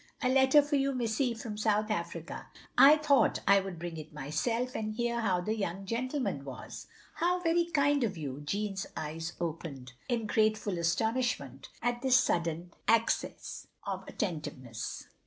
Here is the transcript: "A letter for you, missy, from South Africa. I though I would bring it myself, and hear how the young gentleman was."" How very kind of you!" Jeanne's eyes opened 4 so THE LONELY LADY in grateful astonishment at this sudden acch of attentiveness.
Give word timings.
"A 0.23 0.29
letter 0.29 0.63
for 0.63 0.77
you, 0.77 0.95
missy, 0.95 1.35
from 1.35 1.59
South 1.59 1.91
Africa. 1.91 2.47
I 2.75 2.95
though 3.07 3.31
I 3.47 3.59
would 3.59 3.77
bring 3.77 3.97
it 3.97 4.11
myself, 4.11 4.73
and 4.73 4.95
hear 4.95 5.19
how 5.21 5.41
the 5.41 5.55
young 5.55 5.85
gentleman 5.85 6.43
was."" 6.43 6.87
How 7.21 7.39
very 7.41 7.65
kind 7.65 8.03
of 8.03 8.17
you!" 8.17 8.41
Jeanne's 8.43 8.87
eyes 8.97 9.33
opened 9.39 9.89
4 9.91 9.93
so 9.93 9.93
THE 9.93 9.93
LONELY 9.93 9.97
LADY 10.09 10.21
in 10.21 10.25
grateful 10.25 10.77
astonishment 10.79 11.69
at 11.83 12.01
this 12.01 12.17
sudden 12.17 12.73
acch 12.87 13.63
of 13.85 14.03
attentiveness. 14.07 15.05